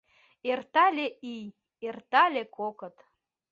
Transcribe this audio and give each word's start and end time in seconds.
Эртале 0.51 1.07
ий, 1.33 1.45
эртале 1.87 2.43
кокыт… 2.55 2.95